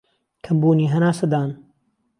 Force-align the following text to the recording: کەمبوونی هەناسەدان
کەمبوونی 0.45 0.91
هەناسەدان 0.93 1.49